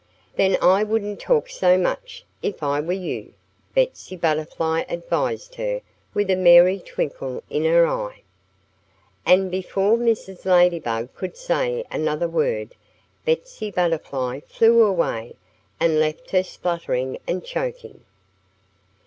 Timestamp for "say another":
11.37-12.27